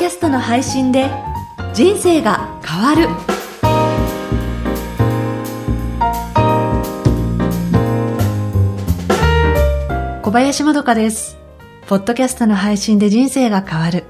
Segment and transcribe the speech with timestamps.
[0.00, 1.10] キャストの配信で
[1.74, 3.06] 人生が変わる。
[10.22, 11.36] 小林まどかです。
[11.86, 14.04] ポッドキャストの配信で人生が変わる。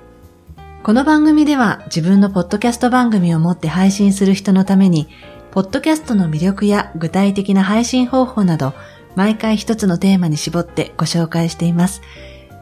[0.84, 5.09] この番組では自分のポッドキャスト番組を持って配信する人のために
[5.50, 8.75] ポッドキャストの魅力や具体的な配信方法など
[9.16, 12.00] 毎回一つのテーマに絞ってご紹介しています。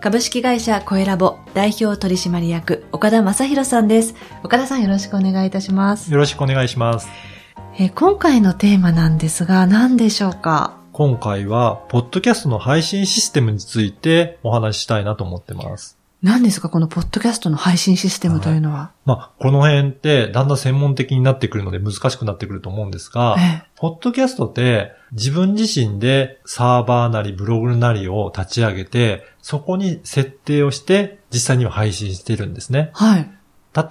[0.01, 4.15] 株式会社コエラボ代表取締役岡田正宏さんです。
[4.45, 6.13] 岡田さんよろしくお願いいたします。
[6.13, 7.09] よろしくお願いします。
[7.81, 10.77] えー今回のテーマなんですが何でしょうか？
[10.93, 15.99] 今回は、ポッドキャストの配信システムについてお話ししたいなと思ってます。
[16.23, 18.93] 何ですかこのポッドキャストの配信システムというのは？
[19.05, 32.91] まあ、この辺ってだんだん専門的になってくるので難しくなってくると思うんですが、えポッドキャストって自分自身でサーバーなりブログなりを立ち上げて、そこに設定をして実際には配信してるんですね。
[32.95, 33.31] はい。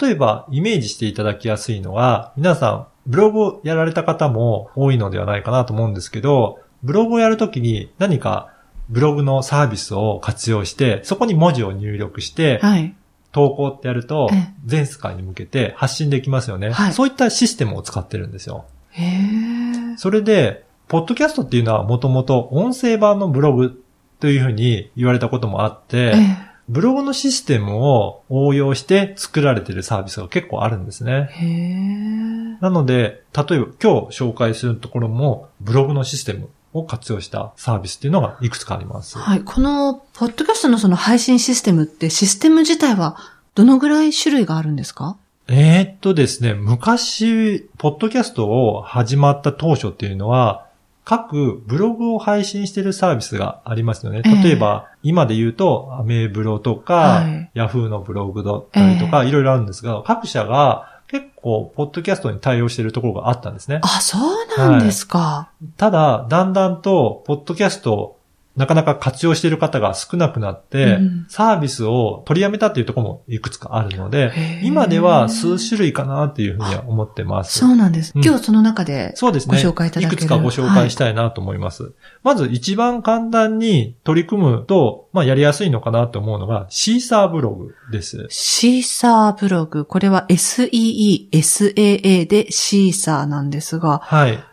[0.01, 8.53] 例えば、イメージしていただきやすいのは、皆さん、ブログをやられた方も多いのではないかなと思うんですけど、ブログをやるときに何か
[8.89, 12.93] ブログのサービスを活用して、そこに文字を入力して、はい。
[13.31, 16.71] 投稿ってやるとええ、全世界に向けて発信できますよね。
[16.71, 18.65] はいそういったシステムを使ってるんですよ。
[18.91, 19.56] へえ。
[19.97, 23.83] それで、ポッドキャストっていうのはもともと音声版のブログ
[24.21, 26.47] というふうに言われたこともあって、ええ。
[26.69, 31.29] ブログのシステムを応用して作られているサービスが結構あるんですね。
[31.31, 32.57] へえ。
[32.61, 39.17] なので、例えば今日紹介するところもブログのシステムを活用したサービスっていうのがいくつかあります。
[39.17, 39.41] はい。
[39.41, 43.15] この、ポッドキャストのその配信システムって、システム自体は
[43.55, 45.15] どのぐらい種類があるんですか？
[45.49, 50.67] えーっとですね、昔、ポッドキャストを始まった当初っていうのは、
[51.05, 54.23] 各ブログを配信しているサービスがありますよね。
[54.25, 63.79] ええ例えば、今で言うと、アメブロとか、はいヤフーのブログだったりとか、いろいろあるんですが、各社が結構、ポッドキャストに対応しているところがあったんですね。
[63.83, 65.49] あ、そうなんですか。
[65.77, 68.16] ただ、だんだんと、ポッドキャストを
[68.57, 74.31] なかなか活用している方が少なくなって、うんサービスを取りやめたっていうところもいくつかあるので
[74.63, 77.59] 今では数種類かなっていうふうには思ってます。
[77.59, 78.13] そうなんです。
[78.15, 79.61] うん今日その中で、そうですね。
[79.61, 81.93] ご紹介いただけるくつかご紹介したいなと思います。
[82.23, 88.25] まず一番簡単に取り組むと、まあやりやすいのかなと思うのが、シーサーブログです。
[88.29, 94.43] シーサーブログ、これは SEESAA でシーサーなんですが、はい。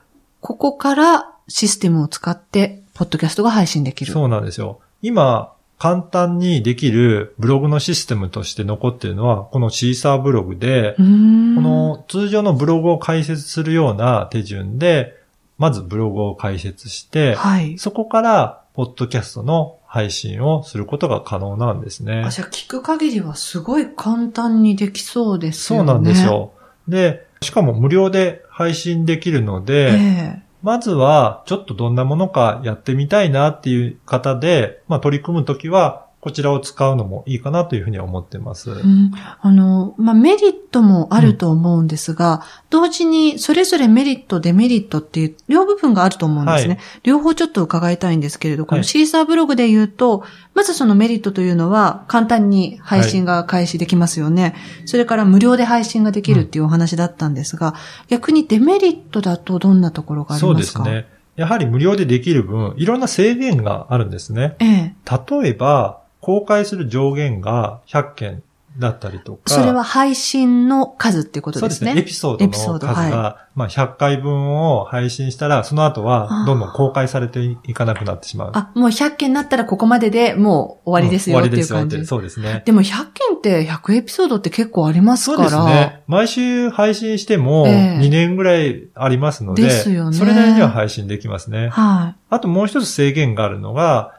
[0.41, 4.12] ここからシステムを使って、ポッドキャストが配信できる。
[4.12, 4.81] そうなんですよ。
[5.03, 15.15] 今、簡単にできるブログのシステムとして残っているのは、このシーサーブログで、この通常のブログを解説するような手順で、
[15.59, 17.78] まずブログを解説して、はい。
[17.78, 22.31] そこから、ポッドキャストの配信をすることが可能なんですねあ、。
[22.31, 25.87] じゃあ聞く限りはすごい簡単にできそうですよね。
[25.87, 26.25] そうなんです。
[26.25, 26.53] よ。
[26.88, 38.70] で、しかも無料で配信できるので、ええまずは、ちょっとどんなものかやってみたいなっていう方で、まあ取り組むときは、こちらを使うのもいいかなというふうには思ってます。
[38.70, 39.12] うん、
[39.42, 42.40] あの、まあ、メリットもあると思うんですが、
[42.70, 46.74] 同時にそれぞれメリット、デメリットっていう両部分があると思うんですね。
[46.76, 50.24] はい両方ちょっと伺いたいんですけれど、このはいシーサーブログで言うと、
[50.54, 54.54] まずそのメリットというのは簡単に配信が開始できますよね。
[54.86, 57.74] それから無料で配信ができるっていうお話だったんですが、
[58.08, 61.06] 逆にデメリットだとどんなところがありそうまかですすね。
[61.36, 64.56] やはり無料でできる分、いろんな制限があるんですね。
[64.60, 64.94] ええ。
[65.30, 68.42] 例えば、公開する上限が100件
[68.78, 69.52] だったりとか。
[69.52, 71.68] それは配信の数っていうことでね。
[71.68, 72.00] そうですすね。
[72.00, 78.50] エピソードのドはい数が、まあ100回分を配信したら、その後はどんどん公開されていかなくなってしまう。
[78.54, 81.66] あ、もう100件になったらここまででもう終わりですよっていう感じ。
[81.66, 82.06] 終わりですよ。
[82.06, 82.62] そうですね。
[82.64, 85.50] でも100件って100エピソードって結構ありますそうから。
[85.50, 86.02] ですね。
[86.08, 91.68] 毎週配信してもええ2年ぐらいありますので、ですよねそれなりには配信できますね。
[91.68, 92.20] はい。
[92.30, 94.14] あともう一つ制限があるのが、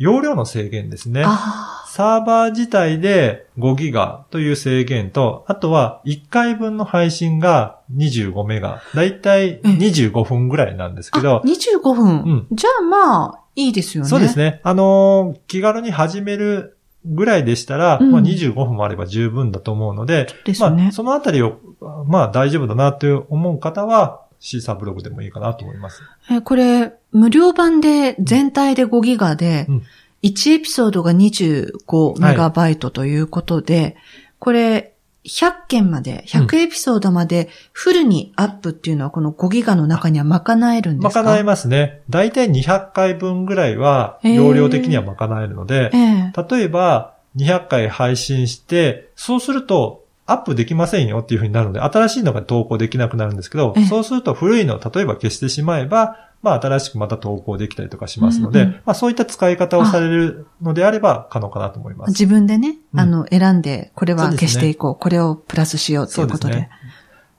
[0.00, 1.22] 容量の制限ですね。
[1.26, 8.80] あサーバー自体で5ギガという制限と、あとは1回分の配信が25メガ。
[8.94, 11.18] だいたい25分ぐらいなんですあ。
[11.18, 12.06] けどあ、、25分。
[12.06, 14.08] うんじゃあまあ、いいですよね。
[14.08, 14.60] そうですね。
[14.62, 21.58] あのー気軽に始めるぐらいでしたら、うんまあ25分もあれば十分だと思うので、ですねまあそのあたりを、
[22.06, 26.02] まあ大丈夫だなと思う方は、シーサーブログでもいいかなと思います。
[26.30, 29.82] えこれ、無料版で全体で5ギガでうん、
[30.22, 33.96] 1エピソードが25メガバイトということで、
[34.38, 34.92] これ、
[35.24, 41.22] 100件まで、100エピソードまでフルにアップっていうのはこの5ギガの中には賄えるんですか？
[41.22, 42.00] 賄えますね。
[42.08, 49.99] だいたい200回分ぐらいは、容量的には賄えるので、ええ例えば、200回配信して、そうすると、
[50.30, 62.10] アップできませんよっていうふうになるので、新しいのが投稿できなくなるんですけどええ、そうすると古いのを例えば消してしまえば、まあ新しくまた投稿できたりとかしますので、うんうんまあそういった使い方をされるのであれば可能かなと思います。
[62.10, 66.54] 自分でね、うんあの、選んで、これは消していこう、これをプラスしようということで。
[66.54, 66.70] ですね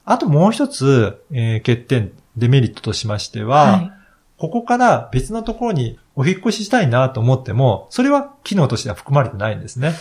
[0.03, 3.91] あともう一つ、えー欠点、デメリットとしましては、はい。
[4.37, 9.93] ここから別のところにお引っ越ししたいなと思っても、それは機能としては含まれてないんですね。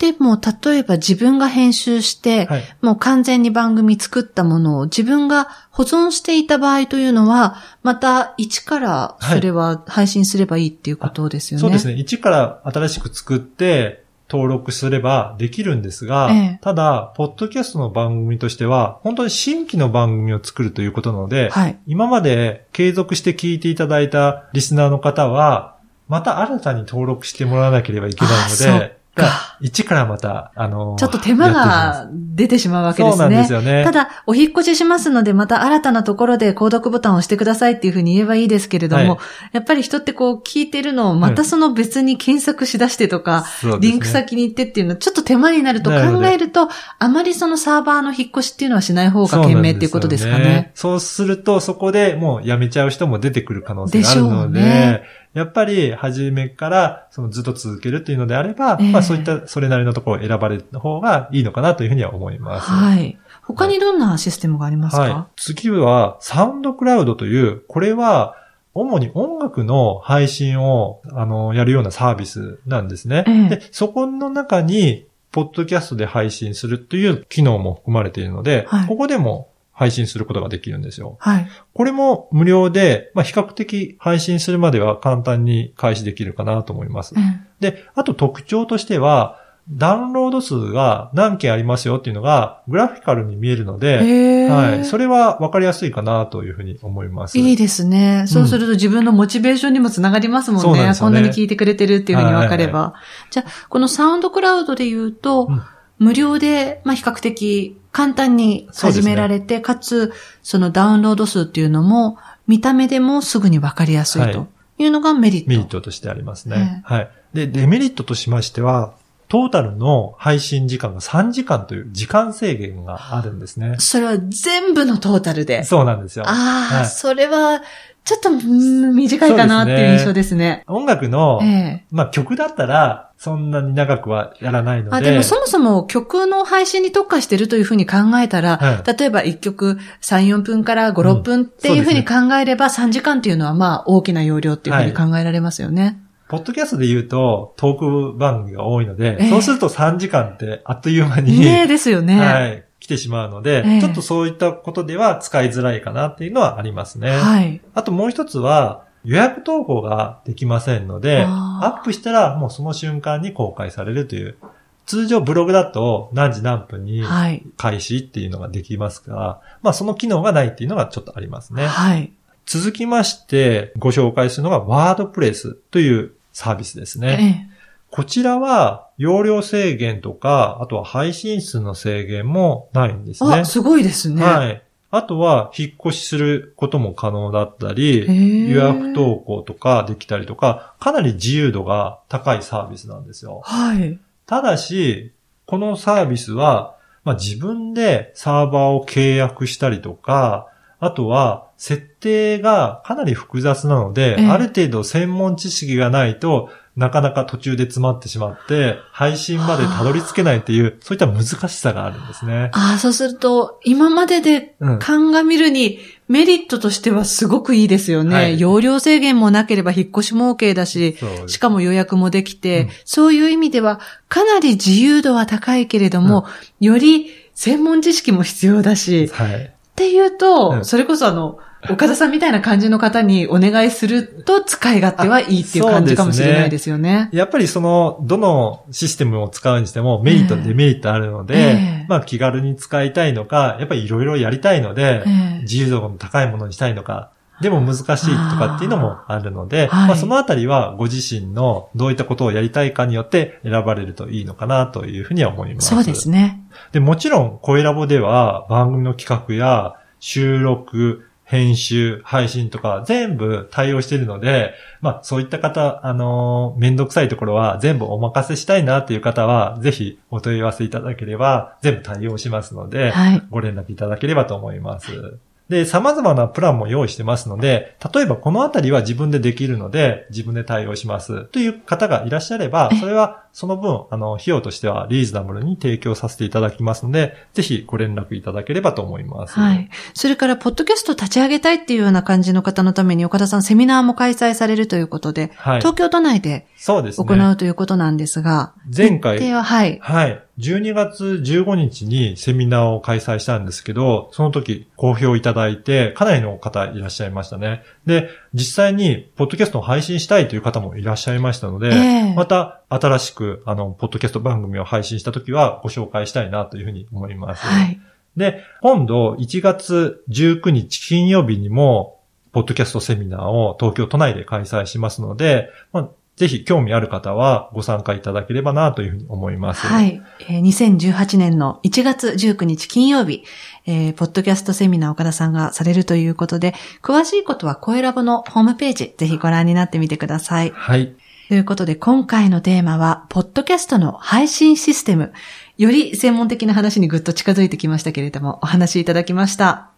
[0.00, 2.62] でも、例えば自分が編集して、はい。
[2.80, 11.60] もう完全に番組作ったものを自分が保存していた場合というのは、また一からそれは配信すればいいっていうことですよね。
[11.60, 11.92] そうですね。
[11.94, 21.78] 一から新しく作って登録すればできるんですが、ええただ、ポッドキャストの番組としては、本当に新規の番組を作るということなので、はい。
[21.86, 25.76] 今まで継続して聞いていただいたリスナーの方は、
[26.08, 29.26] また新たに登録してもらわなければいけないので、か。
[29.26, 33.28] が一からまた、あの、ちょっと手間が出てしまうわけですね。
[33.28, 33.84] なんですよね。
[33.84, 39.18] ただ、お引っ越ししますので、また新たなところで購読ボタンを押してくださいっていうふうに言えばいいですけれども、はい。
[39.52, 43.88] やっぱり人ってこう聞いてるのをまたその別に検索しだしてとか、そうですね。
[43.92, 46.68] リンク先に行ってっていうのはちょっと手間になると考えると、
[46.98, 50.72] あまりそのサーバーの引っ越しっていうのはしない方が賢明っていうことですかね。
[50.74, 55.02] そうすると、そこでもう辞めちゃう人も出てくる可能性があるので、でしょうね
[55.32, 62.70] やっぱり初めからそのずっと続けるっていうのであれば、ええまあそういったそれなりのところを選ばれた方がいいのかなというふうには思います。
[62.70, 63.18] はい。
[63.42, 65.32] 他にどんなシステムがありますか、はい。
[65.36, 68.36] 次は、サウンドクラウドという、これは、
[68.74, 73.24] 主に音楽の配信を、あの、やるようなサービスなんですね。
[73.26, 79.48] ええで、そこの中に、ポッドキャストで配信するという機能も含まれているので、はいここでも
[79.80, 81.16] 配信することができるんですよ。
[81.20, 81.48] はい。
[81.72, 87.14] これも無料で、まあ、比較的配信するまでは簡単に開始できるかなと思います。
[87.16, 89.38] うんで、あと特徴としては、
[89.68, 94.84] ダウンロード数が何件ありますよっていうのが、グラフィカルに見えるので、はい。
[94.86, 97.38] それは分かりやすいかなというふうに思います。
[97.38, 98.24] いいですね。
[98.26, 100.62] そうすると自分のモチベーションにもつながりますもんね。
[100.62, 102.94] そうなんですよねこんなに聞いてくれてるっていうふうに分かれば。
[103.30, 105.62] じゃあ、このサウンドクラウドで言うと、うん
[106.00, 110.12] 無料で、まあ、比較的簡単に始められて、かつ、
[110.42, 112.16] そのダウンロード数っていうのも、
[112.48, 114.48] 見た目でもすぐに分かりやすいはいと
[114.78, 115.48] いうのがメリット。
[115.50, 116.82] メリットとしてありますね。
[116.84, 117.10] はい。
[117.34, 118.94] で、デメリットとしましては、
[119.28, 123.76] トータルの配信時間が3時間という時間制限があるんですね。
[123.78, 125.62] それは全部のトータルで。
[125.62, 126.24] そうなんですよ。
[126.26, 126.32] あ
[126.72, 127.62] あ、はいそれは、
[128.04, 130.64] ちょっと、うん短いかなっていう印象ですね。
[130.66, 134.96] 音楽の、ええまあ曲だったら、そんなに長くはやらないので。
[134.96, 146.00] あ、でもそもそも曲の配信に特化してるというふうに考えたら、は例えば1曲3、4分から5、6分っていうふうに考えれば3時間っていうのはまあ大きな容量っていうふうに考えられますよね。
[146.28, 152.18] ポッドキャストで言うと、トーク番組が多いので、ええそうすると3時間ってあっという間に、ねえですよね。
[152.18, 157.12] はい、来てしまうので、ええちょっとそういったことでは使いづらいかなっていうのはありますね。
[157.12, 157.60] はい。
[157.74, 164.36] あともう一つは、予約投稿ができませんので、アップしたらもうその瞬間に公開されるという、
[164.84, 167.44] 通常ブログだと何時何分にはい。
[167.56, 171.66] 開始っていうのができますが、まあその機能がないっていうのがちょっとありますね。
[171.66, 172.12] はい。
[172.44, 177.48] 続きましてご紹介するのがワードプレスというサービスですえね。
[177.48, 177.60] え
[177.90, 183.44] こちらは容量制限とか、あとは配信数の制限もないんですねあ、。
[183.46, 184.22] すごいですね。
[184.22, 184.62] はい。
[184.90, 193.40] あとは引っ越しすることも可能だったり、予約投稿とかできたりとか、かなり自由度が高いサービスなんですよ。
[193.42, 193.98] はい。
[194.26, 195.14] ただし、
[195.46, 212.50] このサービスは、まあ、自分でサーバーを契約したりとか、あとは設定がかなり複雑なので、ええある程度専門知識がないとなかなか途中で詰まってしまって、配信までたどり着けないっていう、そういった難しさがあるんですね。
[212.54, 214.78] ああ、そうすると、今まででうん。
[214.78, 218.14] 鑑みるにメリットとしてはすごくいいですよね。
[218.14, 220.96] はい容量制限もなければ引っ越しも OK だし、
[221.26, 226.24] しかも予約もできて、うんそういう意味ではかなり自由度は高いけれども、
[226.60, 229.44] より専門知識も必要だし、はい。
[229.44, 231.38] っていうと、うんそれこそあの、
[231.68, 237.10] 岡田さんみたいな感じの方にお願いすると使い勝手はいいっていう感じかもしれないですよね。
[237.12, 241.40] やっぱりその、どのシステムを使うにしてもメリット、ええデメリットあるので、え
[241.82, 255.68] えまあ気軽に使いたいのか、やっぱりいろいろやりたいので、ええ自由度の高いものにしたいのか、でも難しいとかっていうのもあるので、はいまあそのあたりはご自身のどういったことをやりたいかによって選ばれるといいのかなというふうには思います。
[255.68, 256.42] そうですね。
[256.72, 273.22] で、もちろん、声ラボでは番組の企画や収録、編集、配信とか全部対応しているので、まあそういった方、あのーめんどくさいところは全部お任せしたいなっていう方は、ぜひお問い合わせいただければ全部対応しますので、はい。
[273.30, 275.20] ご連絡いただければと思います。
[275.48, 289.34] で、様々なプランも用意してますので、例えばこのあたりは自分でできるので、自分で対応しますという方がいらっしゃれば、それはその分、あの、費用としてはリーズナブルに提供させていただきますので、ぜひご連絡いただければと思います。
[289.34, 289.68] はい。
[289.94, 295.60] それから、ポッドキャスト立ち上げたいっていうような感じの方のために、岡田さんセミナーも開催されるということで、はい。
[295.60, 297.24] 東京都内でそうです行ね。
[297.24, 299.78] うということなんですが、前回は、はい。
[299.80, 300.22] はい。
[300.40, 307.62] 12月15日にセミナーを開催したんですけど、その時好評いただいて、かなりの方いらっしゃいましたね。
[307.86, 311.70] で、実際に、ポッドキャストを配信したいという方もいらっしゃいましたので、え
[312.10, 317.44] えまた新しく、あの、ポッドキャスト番組を配信した時はご紹介したいなというふうに思います。
[317.44, 317.80] はい。
[318.16, 322.00] で、今度1月19日金曜日にも、
[322.32, 329.66] ポッドキャストセミナーを東京都内で開催しますので、まあ、ぜひ興味ある方はご参加いただければなというふうに思います。
[329.66, 330.02] はい。
[330.28, 333.24] えー2018年の1月19日金曜日、
[333.66, 340.52] えーポッドキャストセミナー岡田さんがされるということで、詳しいことは声ラボのホームページ、ぜひご覧になってみてください。
[340.54, 340.94] はい。
[341.30, 345.12] ということで、今回のテーマは、ポッドキャストの配信システム。
[345.58, 349.70] より専門的な話にぐっと近づいてきましたけれども、お話しいただきました。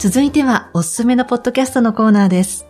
[0.00, 2.66] 続いては、おすすめのポッドキャストのコーナーです。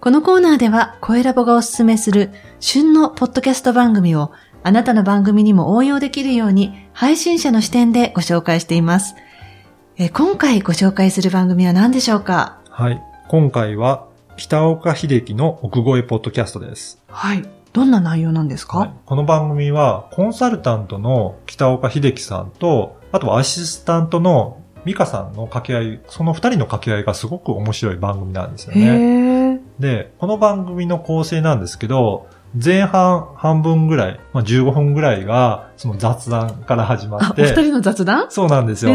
[0.00, 4.32] このコーナーでは、声ラボがおすすめする旬のポッドキャスト番組を、
[4.64, 9.14] あなたの番組にも応用できるように、配信者の視点でご紹介しています。
[9.98, 12.58] えー今回ご紹介する番組は何でしょうか？
[12.68, 13.00] はい。
[13.28, 17.00] 今回は、北岡秀樹の奥越えポッドキャストです。
[17.06, 17.48] はい。
[17.72, 29.60] どんな内容なんですか、はいこの番組は、コンサルタントの北岡秀樹さんと、あとはアシスタントの美香さんの掛け合い、その二人の掛け合いがすごく面白い番組なんですよへね。
[29.78, 38.30] ーで、この番組の構成なんですけど、前半半分ぐらい、まあ、15分ぐらいが、その雑談から始まあっ、て、お二人の雑談？
[38.30, 38.92] そうなんですよ。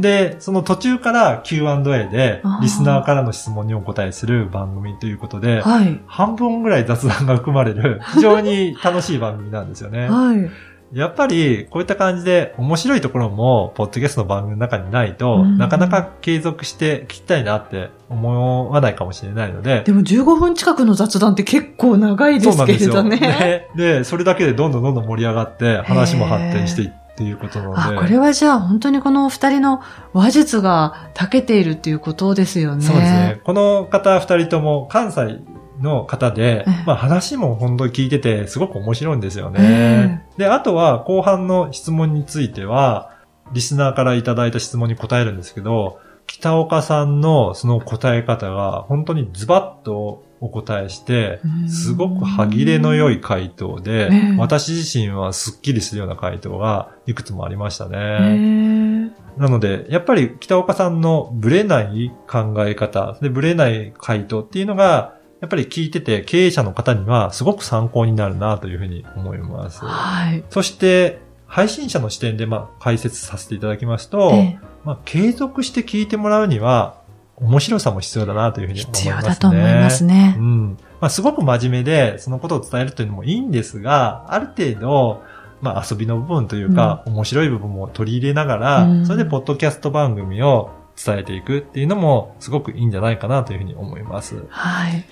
[0.00, 6.00] で、その途中から Q&A でリスナーからの質問にお答えする番組ということで、はい。
[6.06, 10.08] 半分ぐらい雑談が含まれる、非常に楽しい番組なんですよね。
[10.08, 10.50] はい。
[10.94, 23.68] やっぱり、こういった感じで面白いところも、ポッドキャストの番組の中にないと、うんなかなか継続して聞きたいなって思わないかもしれないので、でも15分近くの雑談って結構長いですけれどね。
[23.76, 27.80] でで、それだけでどんどんどんどん盛り上がって、話も発展していっていうことなので。
[27.96, 29.80] あ、これはじゃあ本当にこのお二人の
[30.12, 32.84] 話術が長けているっていうことですよね。
[32.84, 33.40] そうですね。。
[33.44, 35.38] この方二人とも関西
[35.84, 40.26] の方でええ、まあ話も本当に聞いててすごく面白いんですよえね。
[40.36, 43.12] で、あとは後半の質問については、
[43.52, 51.68] リスナーからいただいた質問に答えるんですけど、北岡さんのその答え方が本当にズバッとお答えしてう、ん。
[51.68, 57.96] すごく歯切れの良い回答でええ、私自身はスッキリするような回答がいくつもありましたへね。
[57.96, 69.84] ーなので、やっぱり北岡さんのブレない考え方、で、ブレない回答っていうのが、やっぱり聞いてて経営者の方にはすごく参考になるなというふうに思います。
[69.84, 70.42] はい。
[70.48, 77.02] そして、配信者の視点でまあ解説させていただきますと、ええまあ、継続して聞いてもらうには、
[77.36, 79.12] 面白さも必要だなというふうに思いますね。
[79.12, 80.40] 必要だと思いますねう。
[80.40, 80.78] ん。
[81.02, 85.22] まあ、すごく真面目で、そのことを伝えるというのもいいんですが、ある程度、
[85.60, 94.44] まあ、遊びの部分というか、面白い部分も取り入れながら、うんそれでポッドキャスト番組を伝えていくっていうのも、すごくいいんじゃないかなというふうに思います。
[94.48, 95.04] はい。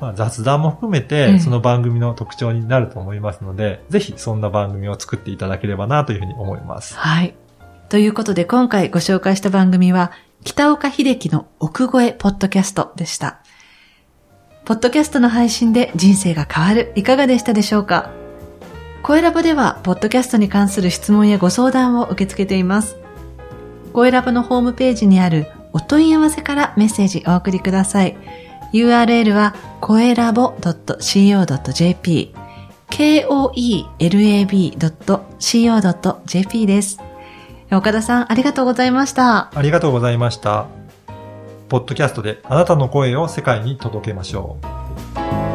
[0.00, 6.96] まあ、雑談も含めえて、えその番組の特徴になると思いますので、ぜひそんな番組を作っていただければなというふうに思います。
[6.96, 7.34] はい。
[7.88, 10.12] ということで今回ご紹介した番組は、
[10.44, 13.40] 北岡秀樹の奥越えポッドキャストでした。
[14.64, 18.10] ポッドキャストの配信で人生が変わる、いかがでしたでしょうか？
[19.02, 22.96] 声ラボでは、ポッドキャストに関する質問やご相談を受け付けています。
[23.92, 28.16] 声ラボのホームページにあるお問い合わせからメッセージお送りください。
[28.72, 32.34] URL は、声ラボ .co.jp
[32.90, 33.86] koelab.co.jp
[36.66, 36.98] です。
[37.72, 39.56] 岡田さん、ありがとうございました。
[39.56, 40.66] ありがとうございました。
[41.68, 45.49] ポッドキャストであなたの声を世界に届けましょう。